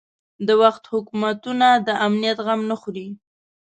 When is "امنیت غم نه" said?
2.05-2.75